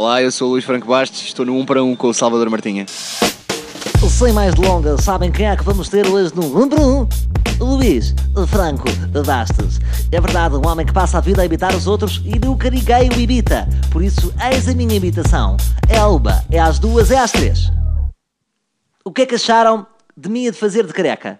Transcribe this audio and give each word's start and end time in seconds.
Olá, 0.00 0.22
eu 0.22 0.32
sou 0.32 0.48
o 0.48 0.52
Luís 0.52 0.64
Franco 0.64 0.86
Bastos, 0.86 1.20
estou 1.20 1.44
no 1.44 1.54
1 1.58 1.66
para 1.66 1.84
1 1.84 1.94
com 1.94 2.08
o 2.08 2.14
Salvador 2.14 2.48
Martinha. 2.48 2.86
Sem 2.88 4.32
mais 4.32 4.54
delongas, 4.54 5.04
sabem 5.04 5.30
quem 5.30 5.46
é 5.46 5.54
que 5.54 5.62
vamos 5.62 5.90
ter 5.90 6.06
hoje 6.06 6.34
no 6.34 6.62
1 6.64 6.68
para 6.70 6.80
1? 6.80 7.08
Luís 7.60 8.14
Franco 8.48 8.88
Bastos. 9.26 9.78
É 10.10 10.18
verdade, 10.18 10.56
um 10.56 10.66
homem 10.66 10.86
que 10.86 10.92
passa 10.94 11.18
a 11.18 11.20
vida 11.20 11.42
a 11.42 11.44
imitar 11.44 11.76
os 11.76 11.86
outros 11.86 12.22
e 12.24 12.38
nunca 12.38 12.70
ninguém 12.70 13.10
o 13.10 13.20
imita. 13.20 13.68
Por 13.90 14.02
isso, 14.02 14.32
eis 14.50 14.66
a 14.66 14.72
minha 14.72 14.94
imitação. 14.94 15.58
É 15.86 15.98
é 16.56 16.58
às 16.58 16.78
duas, 16.78 17.10
é 17.10 17.18
às 17.18 17.30
três. 17.30 17.70
O 19.04 19.12
que 19.12 19.20
é 19.20 19.26
que 19.26 19.34
acharam 19.34 19.86
de 20.16 20.30
mim 20.30 20.48
a 20.48 20.50
de 20.50 20.56
fazer 20.56 20.86
de 20.86 20.94
careca? 20.94 21.38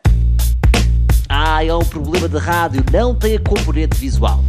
Ah, 1.30 1.64
é 1.64 1.74
um 1.74 1.86
problema 1.86 2.29
de 2.29 2.36
rádio, 2.36 2.84
não 2.92 3.14
tem 3.14 3.36
a 3.36 3.40
componente 3.40 3.96
visual. 3.96 4.45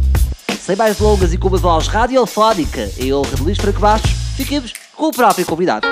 Sem 0.64 0.76
mais 0.76 0.96
delongas 0.96 1.32
e 1.32 1.38
com 1.38 1.48
uma 1.48 1.58
voz 1.58 1.88
radiofónica 1.88 2.88
e 2.96 3.12
honra 3.12 3.34
de 3.34 3.42
Luís 3.42 3.58
Franco 3.58 3.80
Bastos, 3.80 4.12
fiquemos 4.36 4.72
com 4.94 5.08
o 5.08 5.10
próprio 5.10 5.44
convidado. 5.44 5.88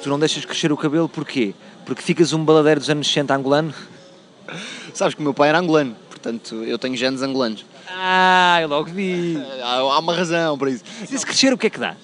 Tu 0.00 0.08
não 0.08 0.16
deixas 0.16 0.44
crescer 0.44 0.70
o 0.70 0.76
cabelo 0.76 1.08
porquê? 1.08 1.52
Porque 1.84 2.00
ficas 2.00 2.32
um 2.32 2.44
baladeiro 2.44 2.78
dos 2.78 2.88
anos 2.88 3.08
60 3.08 3.34
angolano? 3.34 3.74
Sabes 4.94 5.16
que 5.16 5.20
o 5.20 5.24
meu 5.24 5.34
pai 5.34 5.48
era 5.48 5.58
angolano, 5.58 5.96
portanto 6.08 6.54
eu 6.62 6.78
tenho 6.78 6.96
genes 6.96 7.22
angolanos. 7.22 7.66
Ah, 7.90 8.58
eu 8.62 8.68
logo 8.68 8.88
vi. 8.88 9.36
Há, 9.64 9.78
há 9.78 9.98
uma 9.98 10.14
razão 10.14 10.56
para 10.56 10.70
isso. 10.70 10.84
Se 11.08 11.26
crescer, 11.26 11.52
o 11.52 11.58
que 11.58 11.66
é 11.66 11.70
que 11.70 11.80
dá? 11.80 11.96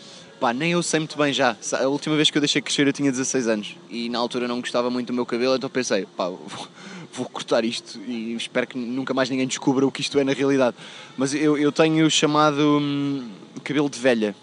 Pá, 0.42 0.52
nem 0.52 0.72
eu 0.72 0.82
sei 0.82 0.98
muito 0.98 1.16
bem 1.16 1.32
já. 1.32 1.56
A 1.74 1.86
última 1.86 2.16
vez 2.16 2.28
que 2.28 2.36
eu 2.36 2.40
deixei 2.40 2.60
crescer 2.60 2.84
eu 2.84 2.92
tinha 2.92 3.12
16 3.12 3.46
anos 3.46 3.76
e 3.88 4.08
na 4.08 4.18
altura 4.18 4.48
não 4.48 4.60
gostava 4.60 4.90
muito 4.90 5.06
do 5.06 5.12
meu 5.12 5.24
cabelo, 5.24 5.54
então 5.54 5.70
pensei, 5.70 6.04
pá, 6.16 6.28
vou, 6.28 6.68
vou 7.12 7.26
cortar 7.26 7.64
isto 7.64 8.00
e 8.08 8.34
espero 8.34 8.66
que 8.66 8.76
nunca 8.76 9.14
mais 9.14 9.30
ninguém 9.30 9.46
descubra 9.46 9.86
o 9.86 9.92
que 9.92 10.00
isto 10.00 10.18
é 10.18 10.24
na 10.24 10.32
realidade. 10.32 10.76
Mas 11.16 11.32
eu, 11.32 11.56
eu 11.56 11.70
tenho 11.70 12.04
o 12.04 12.10
chamado 12.10 12.80
hum, 12.82 13.30
cabelo 13.62 13.88
de 13.88 14.00
velha, 14.00 14.34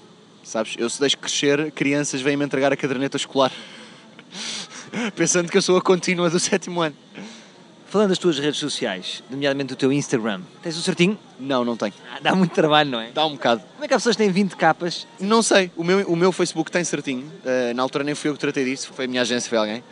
sabes? 0.41 0.75
Eu 0.77 0.89
se 0.89 1.01
deixo 1.01 1.17
crescer, 1.17 1.69
crianças 1.73 2.21
vêm-me 2.21 2.45
entregar 2.45 2.71
a 2.71 2.77
caderneta 2.77 3.17
escolar. 3.17 3.51
Pensando 5.17 5.51
que 5.51 5.57
eu 5.57 5.61
sou 5.61 5.75
a 5.75 5.81
contínua 5.81 6.29
do 6.29 6.39
sétimo 6.39 6.79
ano. 6.79 6.95
Falando 7.89 8.09
das 8.09 8.19
tuas 8.19 8.37
redes 8.37 8.59
sociais, 8.59 9.23
nomeadamente 9.31 9.69
do 9.69 9.75
teu 9.75 9.91
Instagram, 9.91 10.41
tens 10.61 10.77
o 10.77 10.81
certinho? 10.83 11.17
Não, 11.39 11.65
não 11.65 11.75
tenho. 11.75 11.93
Ah, 12.13 12.19
dá 12.21 12.35
muito 12.35 12.53
trabalho, 12.53 12.87
não 12.87 13.01
é? 13.01 13.09
Dá 13.09 13.25
um 13.25 13.31
bocado. 13.31 13.63
Como 13.73 13.83
é 13.83 13.87
que 13.87 13.93
as 13.95 14.01
pessoas 14.01 14.15
têm 14.15 14.31
20 14.31 14.55
capas? 14.55 15.07
Não 15.19 15.41
sei, 15.41 15.71
o 15.75 15.83
meu, 15.83 16.07
o 16.07 16.15
meu 16.15 16.31
Facebook 16.31 16.69
tem 16.69 16.83
certinho. 16.83 17.25
Uh, 17.25 17.73
na 17.73 17.81
altura 17.81 18.03
nem 18.03 18.13
fui 18.13 18.29
eu 18.29 18.35
que 18.35 18.39
tratei 18.39 18.63
disso, 18.63 18.91
foi 18.93 19.05
a 19.05 19.07
minha 19.07 19.23
agência, 19.23 19.49
foi 19.49 19.57
alguém. 19.57 19.83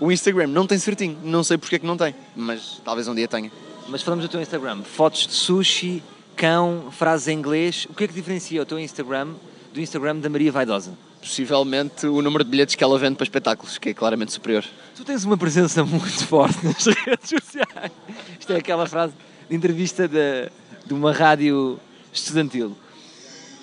O 0.00 0.10
Instagram 0.10 0.48
não 0.48 0.66
tem 0.66 0.76
certinho, 0.80 1.16
não 1.22 1.44
sei 1.44 1.56
porque 1.56 1.76
é 1.76 1.78
que 1.78 1.86
não 1.86 1.96
tem, 1.96 2.12
mas 2.34 2.82
talvez 2.84 3.06
um 3.06 3.14
dia 3.14 3.28
tenha. 3.28 3.52
Mas 3.88 4.02
falamos 4.02 4.24
do 4.24 4.28
teu 4.28 4.40
Instagram, 4.40 4.82
fotos 4.82 5.24
de 5.24 5.34
sushi, 5.34 6.02
cão, 6.34 6.88
frases 6.90 7.28
em 7.28 7.38
inglês. 7.38 7.86
O 7.88 7.94
que 7.94 8.02
é 8.02 8.08
que 8.08 8.14
diferencia 8.14 8.62
o 8.62 8.66
teu 8.66 8.80
Instagram 8.80 9.28
do 9.72 9.80
Instagram 9.80 10.16
da 10.16 10.28
Maria 10.28 10.50
Vaidosa? 10.50 10.92
Possivelmente 11.24 12.06
o 12.06 12.20
número 12.20 12.44
de 12.44 12.50
bilhetes 12.50 12.74
que 12.74 12.84
ela 12.84 12.98
vende 12.98 13.16
para 13.16 13.24
espetáculos, 13.24 13.78
que 13.78 13.88
é 13.88 13.94
claramente 13.94 14.30
superior. 14.30 14.62
Tu 14.94 15.02
tens 15.04 15.24
uma 15.24 15.38
presença 15.38 15.82
muito 15.82 16.26
forte 16.26 16.62
nas 16.62 16.84
redes 16.84 17.30
sociais. 17.30 17.92
Isto 18.38 18.52
é 18.52 18.56
aquela 18.56 18.86
frase 18.86 19.14
de 19.48 19.56
entrevista 19.56 20.06
de, 20.06 20.50
de 20.84 20.92
uma 20.92 21.12
rádio 21.12 21.80
estudantil. 22.12 22.76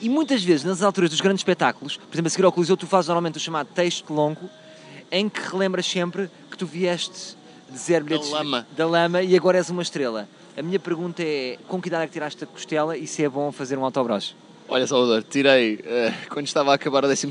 E 0.02 0.09
muitas 0.09 0.44
vezes, 0.44 0.64
nas 0.64 0.81
alturas 0.81 1.12
dos 1.12 1.22
grandes 1.22 1.42
espetáculos, 1.42 1.98
por 1.98 2.16
exemplo, 2.16 2.28
a 2.28 2.30
seguir 2.31 2.45
ao 2.45 2.52
Coliseu, 2.52 2.76
tu 2.76 2.88
fazes 2.88 3.09
normalmente 3.09 3.38
o 3.38 3.40
chamado 3.40 3.68
texto 3.68 4.12
longo, 4.12 4.50
em 5.12 5.30
que 5.30 5.40
relembras 5.42 5.86
sempre 5.86 6.31
que 6.50 6.58
tu 6.58 6.66
vieste 6.66 7.38
de 7.70 7.78
zero 7.78 8.03
bilhetes 8.03 8.31
da 8.31 8.38
lama. 8.38 8.68
da 8.75 8.88
lama 8.88 9.22
e 9.22 9.36
agora 9.36 9.59
és 9.59 9.70
uma 9.70 9.84
estrela. 9.84 10.28
A 10.58 10.64
minha 10.64 10.80
pergunta 10.80 11.22
é, 11.22 11.59
com 11.68 11.80
que 11.80 11.90
idade 11.90 12.06
é 12.06 12.08
que 12.08 12.14
tiraste 12.14 12.44
a 12.44 12.48
costela 12.48 12.98
e 12.98 13.06
se 13.06 13.23
é 13.23 13.30
bom 13.30 13.52
fazer 13.52 13.78
um 13.78 13.86
autobroche? 13.86 14.34
Olha, 14.73 14.88
Salvador, 14.88 15.22
tirei 15.23 15.73
uh, 15.75 16.30
quando 16.30 16.47
estava 16.47 16.72
a 16.72 16.75
acabar 16.75 17.03
o 17.03 17.08
12 17.09 17.27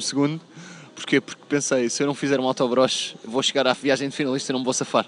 Porquê? 0.94 1.22
Porque 1.22 1.40
pensei, 1.48 1.88
se 1.88 2.02
eu 2.02 2.06
não 2.06 2.12
fizer 2.12 2.38
um 2.38 2.46
autobroche, 2.46 3.16
vou 3.24 3.42
chegar 3.42 3.66
à 3.66 3.72
viagem 3.72 4.10
de 4.10 4.14
finalista 4.14 4.52
e 4.52 4.54
não 4.54 4.60
me 4.60 4.64
vou 4.66 4.74
safar. 4.74 5.06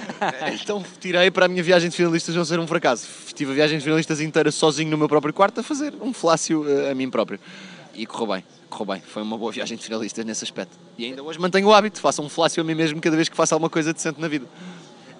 então 0.58 0.82
tirei 0.98 1.30
para 1.30 1.44
a 1.44 1.48
minha 1.48 1.62
viagem 1.62 1.90
de 1.90 1.94
finalistas 1.94 2.34
não 2.34 2.42
ser 2.42 2.58
um 2.58 2.66
fracasso. 2.66 3.06
Tive 3.34 3.52
a 3.52 3.54
viagem 3.54 3.76
de 3.76 3.84
finalistas 3.84 4.18
inteira 4.22 4.50
sozinho 4.50 4.90
no 4.90 4.96
meu 4.96 5.10
próprio 5.10 5.34
quarto 5.34 5.60
a 5.60 5.62
fazer 5.62 5.92
um 6.00 6.14
flácio 6.14 6.62
uh, 6.62 6.90
a 6.90 6.94
mim 6.94 7.10
próprio. 7.10 7.38
E 7.94 8.06
correu 8.06 8.28
bem, 8.28 8.44
correu 8.70 8.94
bem. 8.94 9.02
Foi 9.06 9.22
uma 9.22 9.36
boa 9.36 9.52
viagem 9.52 9.76
de 9.76 9.84
finalistas 9.84 10.24
nesse 10.24 10.42
aspecto. 10.42 10.78
E 10.96 11.04
ainda 11.04 11.22
hoje 11.22 11.38
mantenho 11.38 11.66
o 11.66 11.74
hábito, 11.74 12.00
faço 12.00 12.22
um 12.22 12.30
flácio 12.30 12.62
a 12.62 12.64
mim 12.64 12.74
mesmo 12.74 12.98
cada 12.98 13.14
vez 13.14 13.28
que 13.28 13.36
faço 13.36 13.52
alguma 13.52 13.68
coisa 13.68 13.92
decente 13.92 14.18
na 14.18 14.28
vida. 14.28 14.46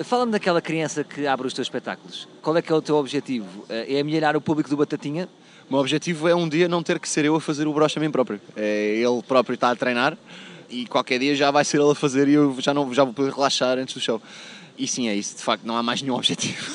Fala-me 0.00 0.32
daquela 0.32 0.60
criança 0.60 1.05
que 1.05 1.27
abre 1.27 1.47
os 1.47 1.55
teus 1.55 1.66
espetáculos. 1.66 2.27
Qual 2.43 2.56
é 2.56 2.62
que 2.62 2.72
é 2.72 2.75
o 2.75 2.82
teu 2.82 2.97
objetivo? 2.97 3.65
É 3.69 4.00
amelhar 4.00 4.37
o 4.37 4.41
público 4.41 4.69
do 4.69 4.77
Batatinha? 4.77 5.28
O 5.69 5.72
meu 5.72 5.81
objetivo 5.81 6.28
é 6.28 6.34
um 6.34 6.49
dia 6.49 6.69
não 6.69 6.82
ter 6.82 6.99
que 6.99 7.09
ser 7.09 7.25
eu 7.25 7.37
a 7.37 7.41
fazer 7.41 7.66
o 7.66 7.72
broche 7.72 7.99
a 7.99 8.03
mim 8.03 8.10
próprio. 8.10 8.41
É 8.56 8.97
ele 8.97 9.22
próprio 9.22 9.54
está 9.54 9.71
a 9.71 9.77
treinar 9.77 10.19
e 10.69 10.87
qualquer 10.87 11.19
dia 11.21 11.37
já 11.37 11.50
vai 11.50 11.65
ser 11.65 11.81
ele 11.81 11.93
a 11.93 11.94
fazer 11.94 12.28
e 12.28 12.34
eu 12.34 12.56
já, 12.60 12.75
não, 12.75 12.93
já 12.93 13.04
vou 13.04 13.15
poder 13.15 13.33
relaxar 13.33 13.78
antes 13.78 13.94
do 13.94 14.00
show. 14.00 14.21
E 14.77 14.88
sim, 14.88 15.09
é 15.09 15.15
isso. 15.15 15.37
De 15.37 15.43
facto, 15.43 15.65
não 15.65 15.77
há 15.77 15.83
mais 15.83 16.03
nenhum 16.03 16.16
objetivo. 16.19 16.71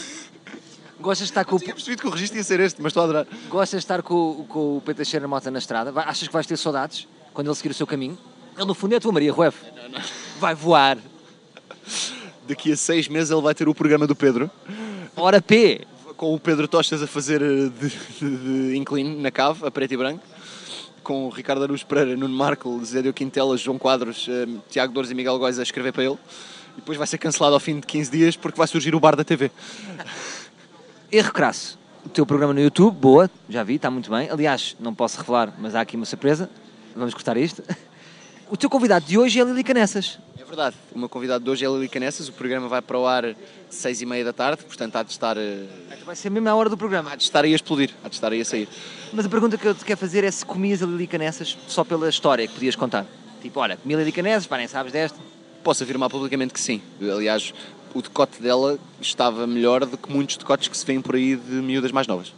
Gostas 1.00 1.28
de 1.28 1.32
estar 1.32 1.46
com 1.46 1.56
o... 1.56 1.60
Tinha 1.60 1.74
percebido 1.74 2.02
que 2.02 2.08
o 2.08 2.12
registro 2.12 2.38
ia 2.38 2.44
ser 2.44 2.60
este, 2.62 2.82
mas 2.82 2.92
estou 2.92 3.02
a 3.02 3.04
adorar. 3.04 3.28
Gostas 3.50 3.80
de 3.80 3.84
estar 3.84 4.02
com, 4.02 4.46
com 4.48 4.78
o 4.78 4.82
Pedro 4.82 5.04
Teixeira 5.04 5.28
Mota 5.28 5.52
na 5.52 5.60
estrada? 5.60 5.94
Achas 6.02 6.28
que 6.28 6.34
vais 6.34 6.48
ter 6.48 6.58
saudades 6.58 7.08
quando 7.34 7.48
ele 7.48 7.56
seguir 7.56 7.70
o 7.70 7.74
seu 7.74 7.86
caminho? 7.86 8.18
Ele, 8.58 8.66
no 8.66 8.74
fundo, 8.74 8.94
é 8.94 8.98
a 8.98 9.00
tua 9.00 9.12
Maria 9.12 9.32
Rueff. 9.32 9.58
Vai 10.40 10.56
voar. 10.56 10.98
Daqui 12.50 12.72
a 12.72 12.76
seis 12.76 13.08
meses 13.08 13.30
ele 13.30 13.42
vai 13.42 13.54
ter 13.54 13.70
o 13.70 13.76
programa 13.76 14.08
do 14.08 14.16
Pedro, 14.16 14.50
Hora 15.16 15.40
P. 15.40 15.86
com 16.18 16.34
o 16.34 16.40
Pedro 16.40 16.68
Tostas 16.68 17.04
a 17.04 17.06
fazer 17.06 17.44
eh, 17.44 17.70
de, 17.70 17.90
de, 18.20 18.70
de 18.72 18.76
incline 18.76 19.22
na 19.22 19.30
cave, 19.30 19.68
a 19.68 19.70
preto 19.70 19.94
e 19.94 19.98
branco, 19.98 20.24
com 21.04 21.28
o 21.28 21.30
Ricardo 21.30 21.62
Aruz 21.62 21.84
Pereira, 21.84 22.18
Nuno 22.18 22.34
Marco, 22.34 22.84
Zé 22.84 23.04
Diogo 23.04 23.16
Quintela, 23.16 23.56
João 23.56 23.78
Quadros, 23.78 24.26
eh, 24.28 24.48
Tiago 24.68 24.92
Dores 24.92 25.12
e 25.12 25.14
Miguel 25.14 25.38
Góis 25.38 25.60
a 25.60 25.62
escrever 25.62 25.94
para 25.94 26.04
ele. 26.06 26.18
E 26.74 26.78
depois 26.78 26.98
vai 26.98 27.06
ser 27.06 27.20
cancelado 27.20 27.54
ao 27.54 27.60
fim 27.60 27.80
de 27.80 27.86
15 27.86 28.10
dias 28.10 28.36
porque 28.36 28.58
vai 28.58 28.68
surgir 28.68 28.96
o 28.96 29.00
bar 29.00 29.16
da 29.16 29.24
TV. 29.24 29.52
Erro 31.12 31.32
crasso. 31.32 31.78
O 32.04 32.10
teu 32.10 32.26
programa 32.26 32.52
no 32.52 32.62
YouTube, 32.62 32.96
boa, 32.96 33.30
já 33.48 33.62
vi, 33.62 33.76
está 33.76 33.92
muito 33.92 34.10
bem. 34.10 34.28
Aliás, 34.28 34.76
não 34.80 34.96
posso 34.96 35.20
revelar, 35.20 35.54
mas 35.60 35.76
há 35.76 35.82
aqui 35.82 35.96
uma 35.96 36.06
surpresa. 36.06 36.50
Vamos 36.96 37.14
cortar 37.14 37.38
isto. 37.38 37.62
O 38.52 38.58
teu 38.58 38.68
convidado 38.68 39.06
de 39.06 39.16
hoje 39.16 39.38
é 39.38 39.44
a 39.44 39.46
Lili 39.46 39.64
Canessas. 39.64 40.18
Verdade. 40.50 40.76
O 40.96 40.98
meu 40.98 41.08
convidado 41.08 41.44
de 41.44 41.50
hoje 41.52 41.64
é 41.64 41.70
Lili 41.70 41.88
Canessas. 41.88 42.28
O 42.28 42.34
programa 42.34 42.68
vai 42.68 42.82
para 42.82 42.98
o 42.98 43.06
ar 43.06 43.36
seis 43.70 44.02
e 44.02 44.06
meia 44.06 44.26
da 44.26 44.34
tarde, 44.34 44.64
portanto 44.66 44.96
há 44.96 45.04
de 45.04 45.12
estar, 45.12 45.38
eh, 45.38 45.68
Vai 46.04 46.16
ser 46.16 46.32
mesmo 46.32 46.46
na 46.46 46.56
hora 46.56 46.68
do 46.68 46.76
programa. 46.76 47.12
há 47.12 47.16
de 47.16 47.22
estar 47.22 47.44
aí 47.46 47.54
a 47.54 47.56
explodir, 47.56 47.94
há 48.04 48.10
de 48.10 48.16
estar 48.16 48.32
aí 48.32 48.42
a 48.42 48.46
sair. 48.46 48.68
Mas 49.14 49.28
a 49.28 49.30
pergunta 49.30 49.60
que 49.60 49.68
eu 49.68 49.76
te 49.76 49.86
quero 49.86 50.00
fazer 50.00 50.24
é 50.24 50.32
se 50.32 50.44
comias 50.44 50.82
a 50.82 50.88
Lili 50.88 51.06
Canessas 51.06 51.56
só 51.68 51.84
pela 51.84 52.10
história 52.10 52.48
que 52.48 52.54
podias 52.56 52.76
contar. 52.76 53.06
Tipo, 53.44 53.60
olha, 53.60 53.78
comi 53.78 53.94
a 53.94 53.98
Lili 54.00 54.12
Canessas, 54.12 54.48
pá, 54.48 54.58
nem 54.58 54.68
sabes 54.68 54.92
desta. 54.92 55.20
Posso 55.64 55.84
afirmar 55.84 56.10
publicamente 56.10 56.52
que 56.52 56.60
sim. 56.60 56.82
Aliás, 57.00 57.54
o 57.94 58.02
decote 58.02 58.42
dela 58.42 58.80
estava 59.00 59.46
melhor 59.46 59.86
do 59.86 60.00
que 60.00 60.12
muitos 60.12 60.36
decotes 60.36 60.68
que 60.68 60.76
se 60.76 60.84
vêem 60.84 61.00
por 61.00 61.14
aí 61.14 61.36
de 61.36 61.56
miúdas 61.58 61.92
mais 61.92 62.08
novas. 62.08 62.34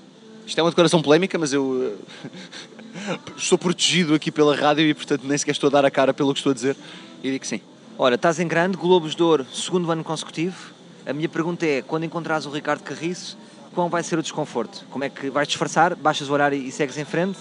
Isto 0.46 0.60
é 0.60 0.64
uma 0.64 0.70
declaração 0.70 1.02
polémica, 1.02 1.38
mas 1.38 1.54
eu 1.54 1.98
eh, 1.98 3.18
estou 3.38 3.58
protegido 3.58 4.14
aqui 4.14 4.30
pela 4.32 4.54
rádio 4.54 4.86
e, 4.86 4.94
portanto, 4.94 5.22
nem 5.24 5.38
sequer 5.38 5.52
estou 5.54 5.70
a 5.70 5.72
dar 5.72 5.86
a 5.86 5.92
cara 5.92 6.14
pelo 6.14 6.34
que 6.34 6.40
estou 6.40 6.52
a 6.52 6.54
dizer. 6.54 6.76
E 7.24 7.30
digo 7.30 7.40
que 7.40 7.48
sim. 7.48 7.62
Ora, 7.98 8.16
estás 8.16 8.40
em 8.40 8.48
grande, 8.48 8.78
Globos 8.78 9.16
de 9.16 9.22
Ouro, 9.22 9.46
segundo 9.54 9.92
ano 9.92 10.04
consecutivo. 10.04 10.74
A 11.06 11.14
minha 11.14 11.30
pergunta 11.30 11.66
é, 11.66 11.82
quando 11.82 12.04
encontrares 12.06 12.46
o 12.46 12.50
Ricardo 12.50 12.82
Carriço, 12.82 13.38
qual 13.76 13.90
vai 13.90 14.02
ser 14.02 14.18
o 14.18 14.22
desconforto? 14.22 14.86
Como 14.90 15.04
é 15.04 15.10
que 15.10 15.30
vais 15.30 15.48
disfarçar, 15.48 15.94
baixas 15.96 16.30
o 16.30 16.34
horário 16.34 16.58
e 16.58 16.72
segues 16.72 16.98
em 16.98 17.06
frente? 17.06 17.38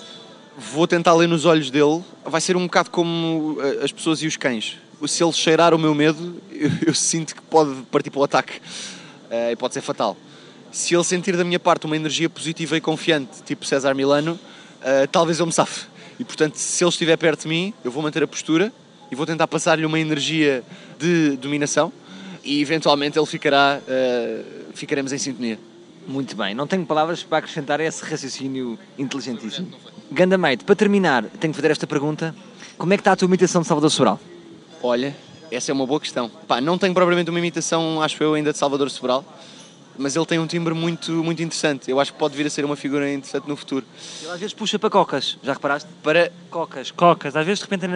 Vou 0.59 0.87
tentar 0.87 1.15
ler 1.15 1.29
nos 1.29 1.45
olhos 1.45 1.71
dele. 1.71 2.03
Vai 2.25 2.41
ser 2.41 2.57
um 2.57 2.65
bocado 2.65 2.91
como 2.91 3.57
eh, 3.61 3.85
as 3.85 3.93
pessoas 3.93 4.21
e 4.23 4.27
os 4.27 4.37
cães. 4.37 4.77
Se 5.07 5.25
ele 5.25 5.33
cheirar 5.33 5.73
o 5.73 5.79
meu 5.79 5.95
medo, 5.95 6.43
eu, 6.51 6.71
eu 6.89 6.95
sinto 6.95 7.35
que 7.35 7.43
pode 7.43 7.83
partir 7.83 8.11
para 8.11 8.21
o 8.21 8.25
ataque. 8.25 8.61
Eh, 9.31 9.53
e 9.53 9.57
pode 9.57 9.73
ser 9.73 9.81
fatal. 9.81 10.17
Se 10.71 10.95
ele 10.95 11.05
sentir 11.05 11.37
da 11.37 11.45
minha 11.45 11.61
parte 11.61 11.87
uma 11.87 11.97
energia 11.97 12.29
positiva 12.29 12.77
e 12.77 12.81
confiante, 12.81 13.43
tipo 13.45 13.65
César 13.65 13.95
Milano, 13.95 14.39
eh, 14.83 15.07
talvez 15.07 15.39
eu 15.39 15.47
me 15.47 15.53
safe. 15.53 15.87
E 16.19 16.25
portanto, 16.25 16.57
se 16.57 16.85
ele 16.85 16.91
estiver 16.91 17.17
perto 17.17 17.43
de 17.43 17.49
mim, 17.49 17.73
eu 17.83 17.91
vou 17.91 18.03
manter 18.03 18.23
a 18.23 18.27
postura 18.27 18.71
e 19.11 19.15
vou 19.15 19.27
tentar 19.27 19.47
passar-lhe 19.47 19.85
uma 19.85 19.99
energia 19.99 20.63
de 20.99 21.37
dominação 21.37 21.93
e 22.45 22.61
eventualmente 22.61 23.19
ele 23.19 23.27
ficará, 23.27 23.81
eh, 23.87 24.43
ficaremos 24.75 25.13
em 25.13 25.19
sintonia. 25.19 25.59
Muito 26.07 26.35
bem, 26.35 26.55
não 26.55 26.67
tenho 26.67 26.85
palavras 26.87 27.23
para 27.23 27.39
acrescentar 27.39 27.81
a 27.81 27.85
esse 27.85 28.03
raciocínio 28.05 28.79
inteligentíssimo. 28.99 29.69
Ganda 30.11 30.39
mate, 30.39 30.65
para 30.65 30.75
terminar, 30.75 31.25
tenho 31.39 31.53
que 31.53 31.57
fazer 31.57 31.71
esta 31.71 31.87
pergunta. 31.87 32.35
Como 32.79 32.93
é 32.93 32.97
que 32.97 33.03
está 33.03 33.13
a 33.13 33.17
tua 33.17 33.27
imitação 33.27 33.61
de 33.61 33.69
Salvador 33.69 33.91
Sobral? 33.91 34.19
Olha, 34.83 35.15
essa 35.51 35.71
é 35.71 35.75
uma 35.75 35.87
boa 35.87 36.01
questão. 36.01 36.31
Pá, 36.49 36.61
não 36.61 36.79
tenho 36.79 36.95
propriamente 36.95 37.29
uma 37.29 37.39
imitação, 37.39 38.03
acho 38.03 38.23
eu, 38.23 38.35
ainda 38.35 38.53
de 38.53 38.59
Salvador 38.59 38.91
Sobral, 38.91 39.25
mas 39.99 40.17
ele 40.17 40.25
tem 40.25 40.39
um 40.39 40.47
timbre 40.47 40.73
muito, 40.73 41.13
muito 41.13 41.43
interessante. 41.43 41.91
Eu 41.91 42.01
acho 42.01 42.13
que 42.13 42.19
pode 42.19 42.35
vir 42.35 42.47
a 42.47 42.51
ser 42.51 42.65
uma 42.65 42.77
figura 42.77 43.13
interessante 43.13 43.47
no 43.47 43.55
futuro. 43.55 43.85
Ele 44.23 44.31
às 44.31 44.41
vezes 44.41 44.55
puxa 44.55 44.79
para 44.79 44.89
cocas, 44.89 45.39
já 45.43 45.53
reparaste? 45.53 45.89
Para 46.03 46.33
Cocas, 46.49 46.91
cocas, 46.91 47.37
às 47.37 47.45
vezes 47.45 47.63
de 47.63 47.71
repente 47.71 47.87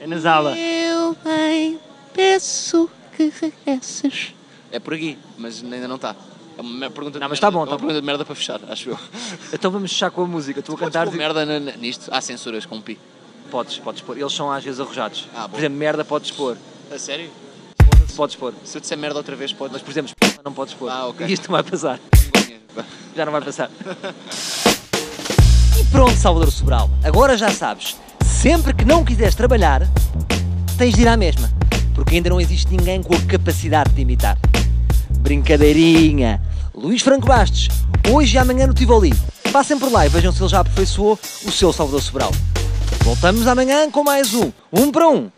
é, 0.00 0.06
na, 0.06 0.56
é. 0.56 0.90
Eu 0.92 1.16
bem 1.24 1.78
peço 2.14 2.88
que 3.16 3.32
regresses. 3.40 4.34
É 4.70 4.78
por 4.78 4.94
aqui, 4.94 5.18
mas 5.38 5.62
ainda 5.62 5.88
não 5.88 5.96
está. 5.96 6.14
É 6.56 6.60
uma 6.60 6.90
pergunta 6.90 7.18
de 7.18 7.20
Não, 7.20 7.28
mas 7.28 7.38
tá 7.40 7.50
merda- 7.50 7.58
bom, 7.58 7.62
é 7.64 7.66
tá 7.66 7.72
uma 7.72 7.76
bom. 7.78 7.86
pergunta 7.86 8.00
de 8.00 8.06
merda 8.06 8.24
para 8.24 8.34
fechar, 8.34 8.60
acho 8.68 8.90
eu. 8.90 8.98
Então 9.52 9.70
vamos 9.70 9.92
fechar 9.92 10.10
com 10.10 10.22
a 10.22 10.26
música. 10.26 10.60
Tu 10.60 10.72
a 10.72 10.76
Podes 10.76 10.92
cantar. 10.92 11.06
pôr 11.08 11.16
merda 11.16 11.46
na- 11.46 11.60
na- 11.60 11.72
nisto? 11.76 12.08
Há 12.12 12.20
censuras 12.20 12.66
com 12.66 12.80
pi. 12.80 12.98
Podes, 13.50 13.78
podes 13.78 14.02
pôr. 14.02 14.18
Eles 14.18 14.32
são 14.32 14.50
às 14.52 14.62
vezes 14.62 14.78
arrojados. 14.80 15.26
Ah, 15.34 15.48
por 15.48 15.58
exemplo, 15.58 15.78
merda 15.78 16.04
podes 16.04 16.30
pôr. 16.30 16.56
A 16.92 16.98
sério? 16.98 17.30
Podes 18.16 18.34
pôr. 18.36 18.52
Se 18.64 18.76
eu 18.76 18.80
disser 18.80 18.98
merda 18.98 19.18
outra 19.18 19.36
vez, 19.36 19.52
podes. 19.52 19.72
Mas, 19.72 19.82
por 19.82 19.90
exemplo, 19.90 20.12
não 20.44 20.52
podes 20.52 20.74
pôr. 20.74 20.90
Ah, 20.90 21.06
ok. 21.06 21.26
E 21.26 21.32
isto 21.32 21.44
não 21.50 21.52
vai 21.52 21.62
passar. 21.62 21.98
Já 23.16 23.24
não 23.24 23.32
vai 23.32 23.40
passar. 23.40 23.70
E 25.80 25.84
pronto, 25.92 26.16
Salvador 26.16 26.50
Sobral. 26.50 26.90
Agora 27.04 27.36
já 27.36 27.50
sabes. 27.50 27.96
Sempre 28.40 28.72
que 28.72 28.84
não 28.84 29.04
quiseres 29.04 29.34
trabalhar, 29.34 29.82
tens 30.76 30.94
de 30.94 31.02
ir 31.02 31.08
à 31.08 31.16
mesma. 31.16 31.50
Porque 31.92 32.14
ainda 32.14 32.30
não 32.30 32.40
existe 32.40 32.70
ninguém 32.70 33.02
com 33.02 33.12
a 33.12 33.20
capacidade 33.22 33.90
de 33.90 34.00
imitar. 34.00 34.38
Brincadeirinha. 35.18 36.40
Luís 36.72 37.02
Franco 37.02 37.26
Bastos. 37.26 37.68
Hoje 38.08 38.36
e 38.36 38.38
amanhã 38.38 38.68
no 38.68 38.74
Tivoli. 38.74 39.12
Passem 39.50 39.76
por 39.76 39.90
lá 39.90 40.06
e 40.06 40.08
vejam 40.08 40.30
se 40.30 40.40
ele 40.40 40.50
já 40.50 40.60
aperfeiçoou 40.60 41.18
o 41.44 41.50
seu 41.50 41.72
Salvador 41.72 42.00
Sobral. 42.00 42.30
Voltamos 43.00 43.44
amanhã 43.48 43.90
com 43.90 44.04
mais 44.04 44.32
um. 44.32 44.52
Um 44.72 44.92
para 44.92 45.08
um. 45.08 45.28